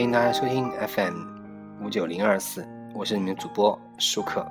[0.00, 4.42] 欢迎大家收听 FM 五九零二四，我是你们主播舒克。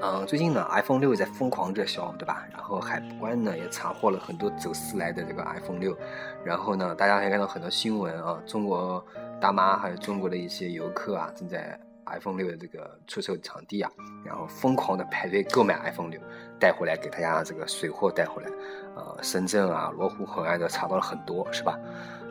[0.00, 2.44] 嗯，最近呢，iPhone 六在疯狂热销，对吧？
[2.50, 5.96] 然后海关呢也查获了很多走私来的这个 iPhone 六，
[6.44, 9.00] 然后呢，大家还看到很多新闻啊，中国
[9.40, 11.78] 大妈还有中国的一些游客啊，正在
[12.10, 13.90] iPhone 六的这个出售场地啊，
[14.24, 16.20] 然后疯狂的排队购买 iPhone 六，
[16.58, 18.50] 带回来给大家这个水货带回来，
[18.96, 21.78] 呃，深圳啊、罗湖口岸都查到了很多，是吧？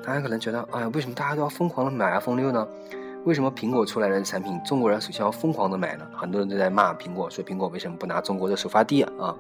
[0.04, 2.68] 大家可能觉得，哎呀，为什么大家都要疯狂的买 iPhone 六呢？
[3.26, 6.08] 为什么苹果出来的产品，中国人首先要疯狂的买呢？
[6.16, 9.36] 很多人都在骂苹果，说苹果为什么不拿中国的首发地啊？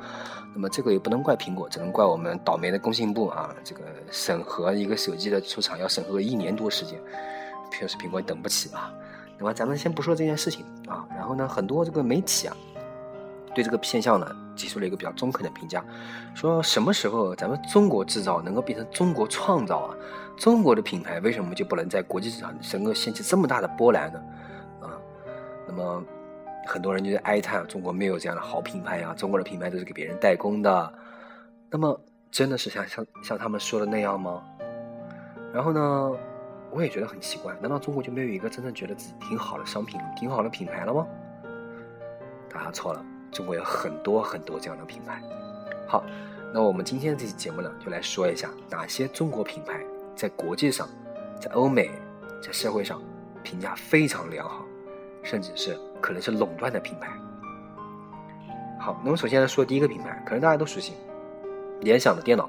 [0.54, 3.56] 那么这个也不能怪苹果，只能怪我们倒霉的工信部啊！
[3.64, 7.00] 这个审核一个手机的出厂要审核一年多时间，
[7.72, 8.92] 确实苹果等不起啊。
[9.38, 12.55] 那么咱们先不说这件事情啊，然后呢，很多这个媒体啊。
[13.55, 15.84] 对这个现象呢，提出了一个比较中肯的评价，
[16.36, 19.95] 说什么时候咱们中国制造能够变成中国创造啊？
[20.38, 24.22] 中国的品牌为什么就不能在国际市场能够掀起这么大的波澜呢？
[24.81, 24.94] 啊，
[25.67, 26.04] 那么
[26.67, 30.94] 很多人就在哀叹中国没有这样的好品牌呀，中国的品牌都是给别人代工的。
[31.72, 34.44] 那么真的是像像像他们说的那样吗？
[35.52, 36.11] 然后呢，
[36.78, 41.08] 我也觉得很奇怪，难道中国就没有一个真正觉得自己挺好的商品、挺好的品牌了吗？
[42.53, 43.03] 大家错了。
[43.31, 45.20] 中国有很多很多这样的品牌。
[45.88, 46.03] 好，
[46.53, 49.83] 那我们今天这期节目呢，就来说一下哪些中国品牌
[50.16, 50.88] 在国际上、
[51.42, 51.89] 在欧美、
[52.44, 53.02] 在社会上
[53.42, 54.64] 评价非常良好，
[55.23, 57.09] 甚至是可能是垄断的品牌。
[58.80, 60.94] 好，那么首先来说第一个品牌，可能大家都熟悉，
[61.81, 62.48] 联想的电脑。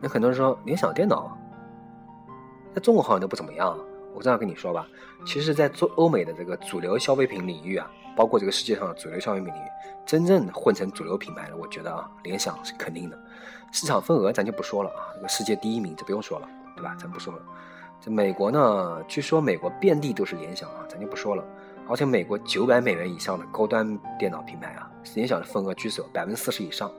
[0.00, 1.36] 那很多人说联想电脑
[2.74, 3.78] 在中国好像都不怎么样。
[4.14, 4.86] 我这样跟你说吧，
[5.24, 7.90] 其实，在做欧美的这个主流消费品领域啊。
[8.14, 9.66] 包括这个世界上的主流消费品领域，
[10.04, 13.18] 真正混成主流品牌的，我觉得啊，联想是肯定的。
[13.72, 16.46] 市场份额咱就不说了啊，这个世界第一名就不用说了，
[16.76, 16.94] 对吧？
[17.00, 17.40] 咱不说了。
[18.02, 21.42] 这美国呢，据说美国遍地都是联想啊，咱就不说了。
[21.88, 26.92] 而且美国九百美元以上的高端电脑品牌啊，联想的份额居首，百分之四十以上。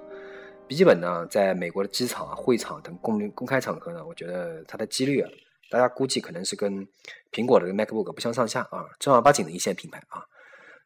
[0.67, 5.29] 笔记本呢，在美国的机场啊、会场等公公开场合呢，我觉得它的几率啊，
[5.69, 6.88] 大家估计可能是跟
[7.31, 10.24] 苹果的 MacBook 不相上下啊，正儿八经的一线品牌啊。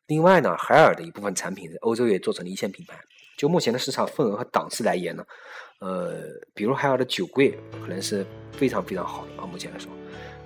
[0.07, 2.97] 另外呢，海尔的一部分产品在欧洲也做成了一线品牌。
[3.37, 5.23] 就目前的市场份额和档次来言呢，
[5.79, 6.23] 呃，
[6.55, 9.91] 比如海尔的酒柜可能是非常非常好的啊，目前来说。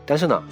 [0.06, 0.44] 但是呢，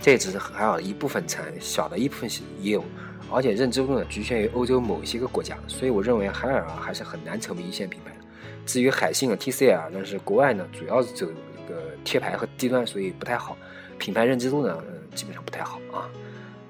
[0.00, 2.30] 这只是海尔的一部分产小的一部分
[2.60, 2.84] 业务，
[3.30, 8.16] 而且认知度呢局限于欧洲某些个国家，所以我认为海尔啊还是很难成为一线品牌。
[8.64, 11.34] 至于海信的 TCL，那是国外呢主要是走这
[11.70, 13.56] 个贴牌和低端，所以不太好，
[13.98, 14.76] 品牌认知度呢
[15.14, 16.10] 基本上不太好啊。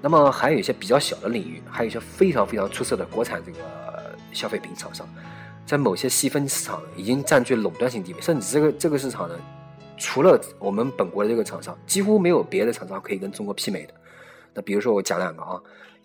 [0.01, 3.59] 那么还有一些比较小的领域，还有一些非常非常出色的国产这个
[4.31, 5.07] 消费品厂商，
[5.65, 9.35] 在某些细分市场已经占据垄断性地位，甚至这个这个市场呢，
[9.97, 13.93] 除了我们本国的这个厂商，几乎没有别的厂商可以跟中国媲美的。
[14.53, 15.61] 那比如说我讲两个啊，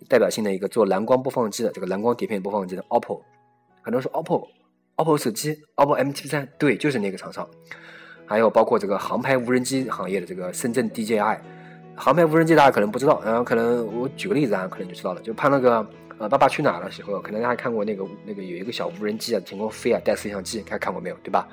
[0.08, 3.22] 代表性的一个做蓝光播放机的这个蓝光碟片播放机的 OPPO，
[3.80, 7.48] 很多人说 OPPO，OPPO 手机，OPPO MT3，对，就是那个厂商。
[8.26, 11.38] 还有包括这个航拍无人机行业的这个深圳 DJI。
[11.94, 15.22] 航拍无人机大家可能不知道，然后可能我举个例子啊，可能就知道了。
[15.22, 15.76] 就拍那个
[16.18, 21.16] 呃《爸爸去哪儿》的时候，可能大家看过那个那个有一个小无人机啊，天空飞啊，带摄像机，大家看过没有？
[21.22, 21.48] 对吧？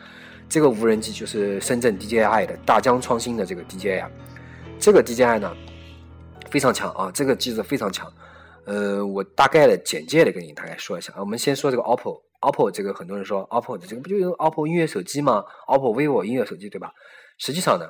[0.50, 4.05] 这个无人机就是深圳 DJI 的大疆创新的这个 DJI。
[4.78, 5.55] 这个 DJI 呢
[6.50, 8.11] 非常强啊，这个机子非常强。
[8.66, 11.13] 呃，我大概的简介的跟你大概说一下。
[11.17, 16.91] 我们先说这个 OPPO OPPO 这个很多人说 OPPO 的这个不就是 OPPO 音乐手机吗？OPPO、vivo 音乐手机对吧？
[17.37, 17.89] 实际上呢，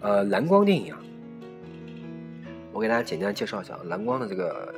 [0.00, 1.00] 呃，蓝光电影啊。
[2.72, 4.74] 我给大家简单介绍一下蓝光的这个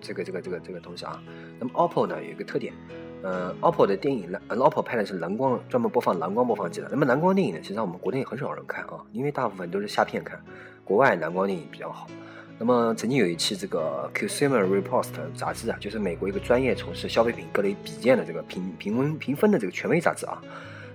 [0.00, 1.22] 这个这个这个这个东西啊。
[1.58, 2.72] 那么 OPPO 呢有一个特点，
[3.22, 6.88] 呃，OPPO 的电影蓝，OPPO 拍的是蓝光，专门播放蓝光播放机的。
[6.90, 10.42] 那么蓝光电影呢，其实我们国内很少人看啊，因为大部分都是下片看。
[10.84, 12.06] 国外蓝光电影比较好。
[12.64, 20.40] 那么曾经有一期这个 Consumer Report 杂志啊，就是美国一个专业从事消费品各类比件的这个评评分评分的这个权威杂志啊，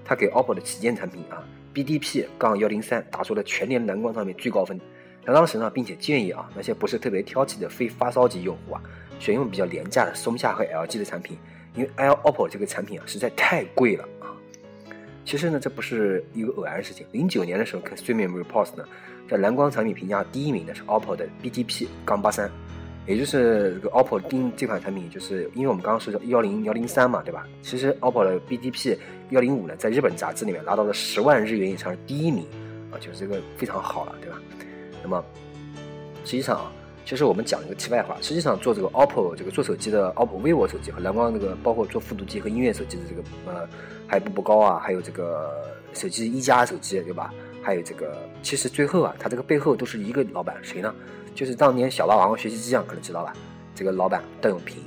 [0.05, 1.43] 它给 OPPO 的旗舰产品啊
[1.73, 4.79] BDP- 杠幺零三打出了全年蓝光上面最高分。
[5.25, 8.81] 那当时呢，并且建议啊，那些不是特别挑剔的非发烧级用户啊，
[9.19, 11.37] 选用比较廉价的松下和 LG 的产品，
[11.75, 14.31] 因为 L OPPO 这个产品啊实在太贵了啊。
[15.25, 17.05] 其实呢，这不是一个偶然的事情。
[17.11, 18.85] 零九年的时候，Consumer Reports 呢，
[19.29, 22.49] 在蓝光产品评价第一名的是 OPPO 的 BDP- 杠八三，
[23.05, 27.45] 也就是这个 OPPO 定这款产品，就是因为我们刚刚说的幺零幺零三嘛，对吧？
[27.61, 28.97] 其实 OPPO 的 BDP
[29.31, 32.45] 幺零五呢，在日本杂志里面拿到了十万日元以上的第一名
[32.91, 34.39] 啊，就是这个非常好了，对吧？
[35.03, 35.23] 那么，
[36.23, 36.71] 实际上啊，
[37.05, 43.67] 其实我们讲一个题外话，实际上做这个 OPPO 这个做手机的 OPPO、vivo 手机和蓝光这个，包括做复读机和音乐手机的这个呃，
[44.07, 45.51] 还有步步高啊，还有这个
[45.93, 47.33] 手机一加手机对吧？
[47.67, 50.95] 还有这个，其实最后啊，它这个背后都是一个老板，谁呢？
[51.35, 53.33] 就是当年小霸王学习机上可能知道吧？
[53.75, 54.77] 这个老板邓永平，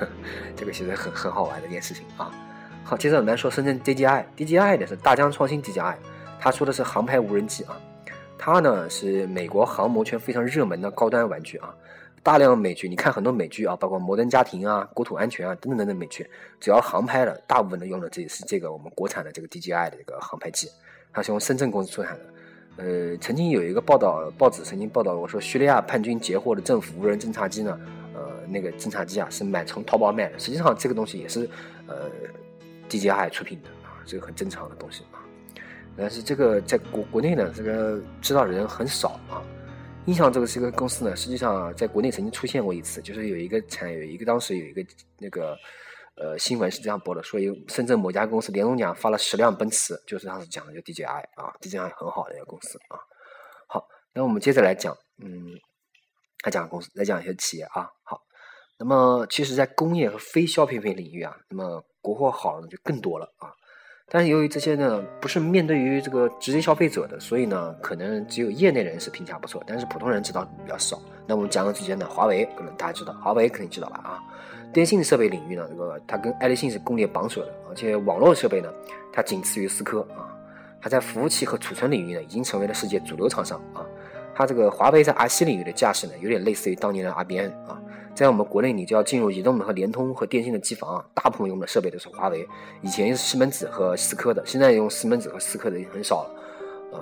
[0.56, 2.32] 这个其实很很好玩的一件事情啊。
[2.84, 5.94] 好，接着我们来说深圳 DJI，DJI 的是大疆创新 DJI，
[6.40, 7.78] 它说的是航拍无人机啊。
[8.38, 11.74] 它呢是美国航模圈非常热门的高端玩具啊。
[12.22, 16.26] 大量美剧，你看很多美剧啊，包括《摩登家庭》啊、《国土安全》啊等等等等美剧，
[16.58, 20.70] 只要航拍的，大部分的用的这是这个我们国产的这个 DJI 的这个航拍机，
[21.12, 22.20] 它是从深圳公司出产的。
[22.78, 27.78] 呃，曾经有一个报道，报纸曾经报道，我说叙利亚叛军截获的政府无人侦察机呢，
[28.14, 31.48] 呃，那个侦察机啊是买从淘宝买的，实际上这个东西也是
[31.86, 32.08] 呃
[32.88, 35.20] DJI 出品的啊，这个很正常的东西啊。
[35.94, 39.44] 但是这个在国国内呢，这个知道的人很少啊。
[40.06, 44.84] 印象这个是一个公司呢，实际上在国内曾经出现过一次，就是有一个产有一个当时有一个
[45.18, 45.56] 那个
[46.22, 52.94] 呃新闻是这样播的，所以深圳某家公司年终奖发了十辆奔驰，就是当时讲的就 DJI 啊，DJI 很好的一个公司啊。
[53.66, 53.84] 好，
[54.14, 55.58] 那我们接着来讲，嗯，
[56.44, 57.90] 来讲公司，来讲一些企业啊。
[58.04, 58.20] 好，
[58.78, 63.50] 那么其实，在工业和非消费品领域啊，那么国货好的就更多了啊。
[64.10, 71.00] 但是由于这些呢不是面对于这个直接消费者的，所以呢可能只有业内人士评价不错，但是普通人知道比较少。
[71.26, 74.00] 那我们讲个最简单的，华为可能大家知道，华为肯定知道吧？
[74.04, 74.22] 啊，
[74.72, 78.68] 电信设备领域呢，这个它跟爱立信是共列榜首的，而且网络设备呢，
[79.12, 80.28] 它仅次于思科啊。
[80.80, 83.86] 它在服务器和储存领域呢，已经成为了世界主流厂商啊。
[84.34, 87.80] 它这个华为在 IC 领域的架势呢，有点类似于当年的 IBM 啊。
[88.14, 92.46] 在我们国内，你就要进入移动的和联通和电信的机房，大部分用的设备都是华为，
[92.82, 97.00] 以前是西门子和思科的，现在用西门子和思科的已经很少了，啊，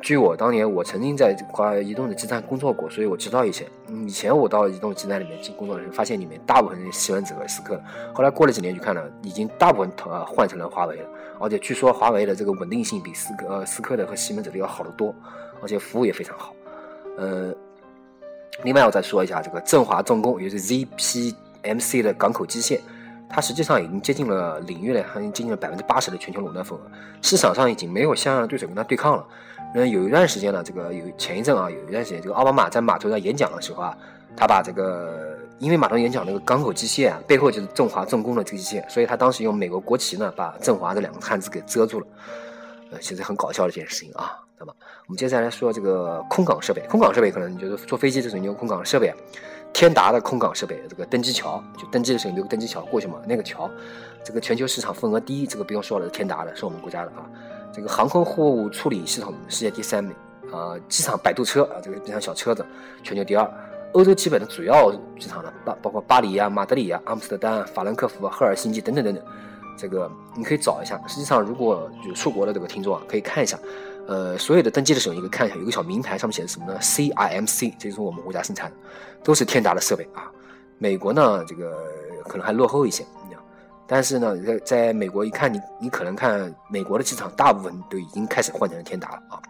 [0.00, 3.66] 据我当年我曾经在华移动的基站工作过，所以我知道一些。
[4.06, 7.80] 以前我到移动基站里面去工作的时候，发现里面大部分是西门子和思科，
[8.14, 11.08] 后来过了几年去看了，已经大部分呃换成了华为了，
[11.40, 15.12] 而且据说华为的这个稳定性比思科呃思科的和西门子的要好得多，
[15.60, 16.54] 而且服务也非常好，
[17.18, 17.52] 呃。
[18.64, 22.80] 另外，我再说一下这个振华重工，也就是 ZPMC 的港口机械，
[23.28, 26.82] 它实际上已经接近了领域呢，已经接近了百分之八十的全球垄断份额，
[27.20, 29.24] 市场上已经没有像样的对手跟它对抗了。
[29.74, 33.98] 那有一段时间呢，这个有前一阵啊，有一段时间，这个奥巴马在码头上演讲的时候啊，
[34.34, 42.06] 他把这个因为码头演讲那个港口机械啊，背后就是振华重工的这个机械，所以他当时用美国国旗呢，把振华这两个汉字给遮住了。
[42.92, 44.38] 呃，其实很搞笑的一件事情啊。
[44.58, 44.72] 那么，
[45.06, 46.80] 我们接下来说这个空港设备。
[46.88, 49.12] 空港设备可能就是坐飞机的时候你用空港设备，
[49.72, 53.16] 天达的空港设备，这个登机桥，就登机的时候留个登机桥过去嘛。
[53.26, 53.70] 那个桥，
[54.24, 57.28] 这个全球市场份额第一，这个不用说了，是天达的是我们国家的啊。
[57.72, 60.14] 这个航空货物处理系统世界第三名
[60.50, 60.74] 啊。
[60.88, 62.64] 机场摆渡车啊，这个变成小车子，
[63.02, 63.50] 全球第二。
[63.92, 69.22] 欧洲基本的主要机场呢，包包括巴黎啊、马德里啊、阿姆斯特丹、法兰克福、赫尔辛基等等等等。
[69.76, 70.98] 这个你可以找一下。
[71.06, 73.58] 实际上，如果有出国的这个听众啊，可以看一下。
[74.06, 78.76] 呃，所有的登记的时候，你可以看一下，有个小名牌，上面写的什么呢？CIMC，这就是我们国家生产的，
[79.24, 80.30] 都是天达的设备啊。
[80.78, 81.76] 美国呢，这个
[82.28, 83.04] 可能还落后一些，
[83.88, 89.42] 但是呢，在在美国一看，你你可能看美国的机场，大部分都已经开始换成了天达了啊。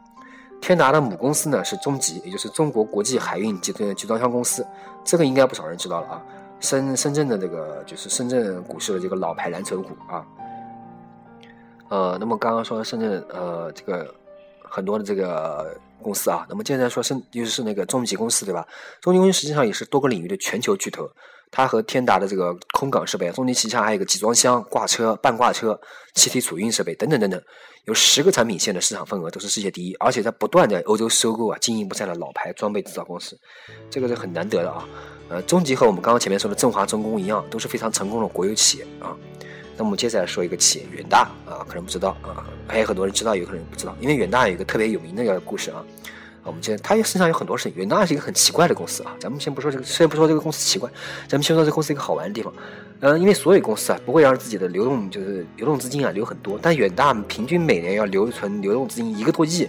[0.61, 4.67] 天达的母公司呢是中集，也就是中国国际海运集团集装箱公司，
[5.05, 6.23] 这个应该不少人知道了啊。
[6.61, 10.25] 深深圳的这个就是深圳股市的这个老牌蓝筹股啊。
[11.89, 14.15] 呃，那么刚刚说深圳呃这个。
[14.69, 18.67] 很多的这个公司啊，那么接着说是就是那个中集公司对吧？
[19.01, 21.09] 中集公司实际上也是多个领域的全球巨头，
[21.51, 25.81] 它和天达的这个空港设备，中集旗下还有一个集装箱、挂车、半挂车、
[26.15, 27.43] 气体储运设备等等等等，
[27.85, 33.39] 有十个产品线的市场份额都是世界第一，而且在不断的欧洲收购啊经营不善的老牌装备制造公司，
[33.91, 34.87] 这个是很难得的啊。
[35.29, 39.17] 呃，中集和我们刚刚前面说的振华重工一样，都是非常成功的国有企业啊。
[39.77, 43.95] 那我们接下来说一个企业远大啊，可能不知道啊，还有很多人知道，有可能不知道。
[44.01, 45.85] 因为远大有一个特别有名的一个故事啊，
[46.45, 47.75] 我们先，它身上有很多事情。
[47.77, 50.89] 远大是一个很奇怪的公司啊，咱们先不说这个，先不说这个公司奇怪，
[51.29, 52.53] 咱们先说这公司一个好玩的地方。
[53.01, 59.69] 嗯，因为所有公司啊，不会让自己的流动就是流动资金啊留很多，但远大平均每年要留存流动资金一个多亿，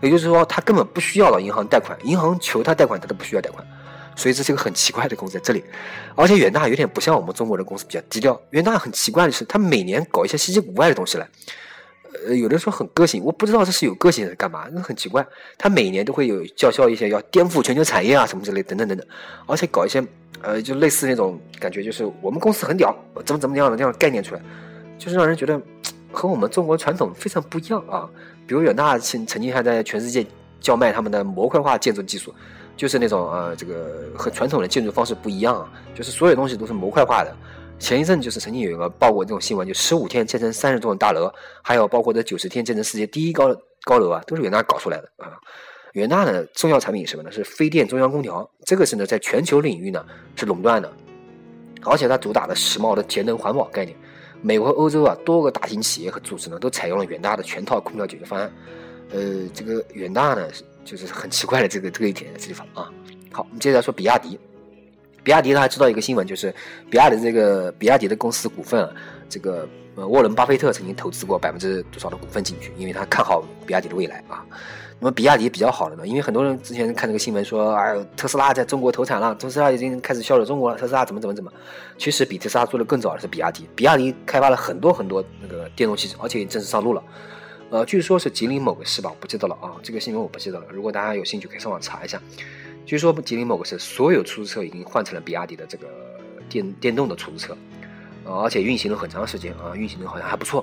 [0.00, 3.62] 也就是说，它根本不需要到银行贷款，银行求它贷款，它都不需要贷款。
[4.14, 5.64] 所以这是一个很奇怪的公司在这里，
[6.14, 8.40] 而且远大有点不像我们中国的公司比较低调。
[8.50, 11.28] 远大很奇怪的是，它每年搞一些稀奇古怪的东西来，
[12.26, 15.26] 呃，有的说很个性，我不知道这是有个性是干嘛，那很奇怪。
[15.56, 19.06] 它每年都会有叫嚣一些要颠覆全球产业啊什么之类等等等等，
[19.46, 20.04] 而且搞一些
[20.42, 24.40] 呃，就类似那种感觉，就是我们公司很屌，怎么怎么样的这样概念出来，
[24.98, 25.60] 就是让人觉得
[26.12, 28.08] 和我们中国传统非常不一样啊。
[28.46, 30.26] 比如远大曾曾经还在全世界
[30.60, 32.34] 叫卖他们的模块化建筑技术。
[32.76, 37.36] 就是那种呃，这个和传统的建筑方式不一样，就是所有东西都是模块化的，
[37.78, 45.38] 前一阵就是曾经有一个报过这种新闻，就十五天建成三十栋大楼，还有包括这九十天建成世界第一高高楼啊，都是远大搞出来的啊。
[45.92, 47.30] 远大的重要产品是什么呢？
[47.30, 50.04] 是飞电中央空调，这个是呢在全球领域呢
[50.36, 50.90] 是垄断的，
[51.82, 53.94] 而且它主打的时髦的节能环保概念。
[54.40, 58.50] 美国欧洲啊多个大型企业和组织呢都采用了远大的全套空调解决方案。
[59.10, 60.48] 呃，这个远大呢
[60.84, 62.90] 就是很奇怪的这个这个一点这地方啊。
[63.30, 64.38] 好，我们接着来说比亚迪。
[65.24, 66.52] 比亚迪，大家知道一个新闻，就是
[66.90, 68.92] 比亚迪这个比亚迪的公司股份，
[69.28, 74.44] 这个呃沃伦巴菲特曾经投资过百分之多少的股份进去，因为他看好比亚迪的未来啊。
[74.98, 81.52] 那么比亚迪比较好的呢，因为很多人之前看这个新闻说，哎，特斯拉在中国投产了，特斯拉已经开始销售中国了，特斯拉怎么怎么怎么？
[81.98, 87.00] 其实比特斯拉做的更早的是比亚迪，比亚迪开发了很多很多那个电动汽车，而且正式上路了。
[87.72, 90.66] 呃，据说是吉林某个市吧，我不记得了啊，这个新闻我不记得了。
[90.70, 92.20] 如果大家有兴趣，可以上网查一下。
[92.84, 95.86] 据说吉林某个市所有出租车已经换成了比亚迪的这个
[96.50, 97.56] 电电动的出租车，
[98.26, 100.62] 而且运行了很长时间啊，运行的好像还不错。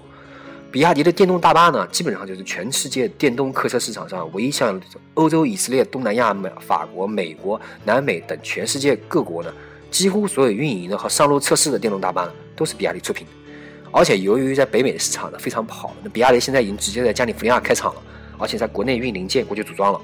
[0.71, 4.79] 比亚迪的电动大巴呢，基本上就是全世界电动客车市场上唯一向
[5.15, 9.51] 欧洲、以色列、东南亚、美、法国、美国、南美等全世界各国呢，
[9.89, 13.25] 几乎所有运营的和上路测试的电动大巴，都是比亚迪出品。
[13.91, 18.01] 而且由于在北美的市场呢非常不好，那比亚迪现在已经直接在加利福尼亚开厂了，
[18.38, 20.01] 而且在国内运零件过去组装了，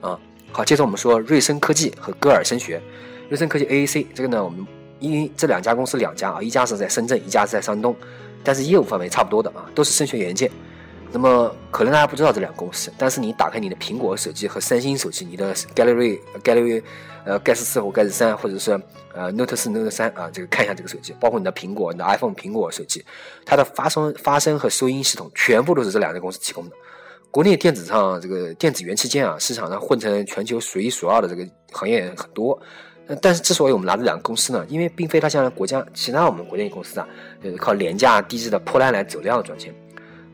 [0.00, 0.18] 啊。
[0.50, 2.80] 好，接着我们说瑞声科技和歌尔声学。
[3.28, 4.66] 瑞声科技 AAC 这个呢，我们
[4.98, 7.94] 因为这两家公司两家啊，一家是在深圳，一家是在山东，
[8.42, 10.50] 但是业务范围差不多的啊，都是声学元件。
[11.10, 16.82] 那么可能大家不知道这两个公司，但是你打开你的苹果手机和三星手机，你的 Gallery Gallery
[17.24, 18.78] 呃盖 a 四或盖 a 三，或者是
[19.14, 23.04] 呃 Note 四 Note 三啊，这个看一下这个手机，包括你的苹果、你的 iPhone 苹果手机，
[23.46, 26.76] 它的发声发声和收音系统全部都是这两家公司提供的。
[27.30, 32.58] 国内电子上这个电子元器件啊，市场上混成全球数一数二的这个行业很多。
[33.22, 37.08] 但是之所以我们拿这两个公司呢，因为并非它像国家其他我们国内公司啊，
[37.42, 39.74] 就是靠廉价低质的破烂来走量赚钱。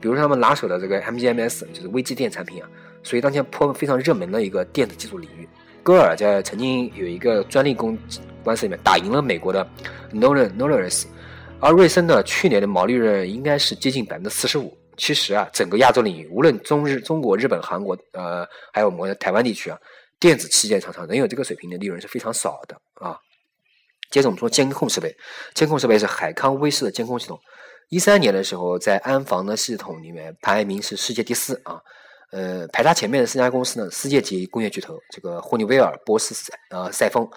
[0.05, 2.69] 比如他们拿手的这个 MGMS 就是微机电产品啊，
[3.03, 5.49] 属于当前颇非常热门的一个电子技术领域。
[5.83, 7.97] 歌尔在曾经有一个专利公
[8.43, 9.67] 官司里面打赢了美国的
[10.13, 11.07] Nolan n o l a r s
[11.59, 14.77] 而瑞声呢去年的毛利润应该是接近百分之四十五。
[14.99, 19.79] 其实啊，整个亚洲领域，无论中日、中国、日本、韩国，呃，还有我们台湾地区啊，
[20.21, 23.17] 电子器件厂商能有这个水平的利润是非常少的啊。
[24.11, 25.11] 接着我们说监控设备，
[25.55, 27.41] 监控设备是海康威视的监控系统。
[27.89, 31.81] 一三年的时候，在安防的系统里面排名是世界第四啊。
[32.33, 36.35] 呃，排它前面的四家公司呢，世界级工业巨头，这个霍尼韦尔、波斯、
[36.71, 37.29] 呃赛丰。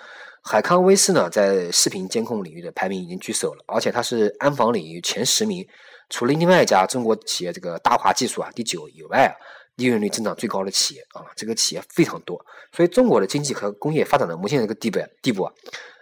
[0.42, 5.68] 海康威视呢，在视频监控领域的排名已经居首了，而且它是安防领域前十名。
[6.10, 9.36] 除了另外一家中国企业这个大华技术啊第九以外啊，
[9.76, 15.54] 利润率增长最高的企业啊，这个企业非常多，所以中国的经济和工业发展到目前这个地步地步啊。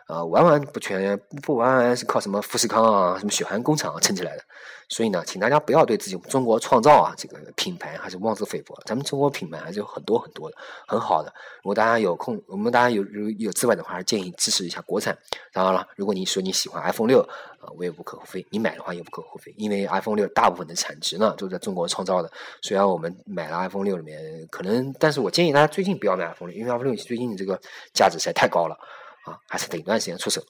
[0.05, 4.43] 啊，完完不全不完完是靠什么富士康啊、什么血汗工厂撑起来的，
[4.87, 8.79] 所以呢，请大家不要对自己中国创造啊这个品牌还是妄自菲薄。
[8.85, 10.57] 咱们中国品牌还是有很多很多的，
[10.87, 11.33] 很好的。
[11.63, 15.17] 如果大家有空，我们大家有有有资本的话，还是建议支持一下国产。
[15.51, 17.21] 当然了，如果你说你喜欢 iPhone 六
[17.59, 22.31] 啊，我也无可厚非，你买的话也无可厚非，因为 iPhone 六大部分的产值呢都在中国创造的。
[22.61, 27.59] 虽然我们买了 iPhone 六里面可能，但是我建议大家最近不要买 iPhone 六，因为 iPhone 六最近这个
[27.91, 28.77] 价值实在太高了。
[29.25, 30.41] 啊，还是等一段时间出手。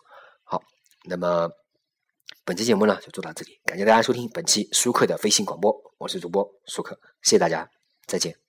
[0.44, 0.62] 好，
[1.06, 1.50] 那么
[2.44, 7.70] 本期节目呢就做到这里，感谢大家收听本期舒克的飞行广播，我是主播舒克，谢谢大家，
[8.06, 8.45] 再见。